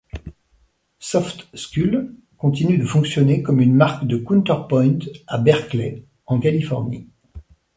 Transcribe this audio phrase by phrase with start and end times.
[0.97, 7.07] Soft Skull continue de fonctionner comme une marque de Counterpoint à Berkeley en Californie.